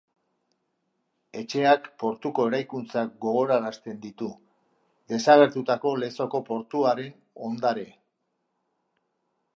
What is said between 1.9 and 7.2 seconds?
portuko eraikuntzak gogorarazten ditu, desagertutako Lezoko portuaren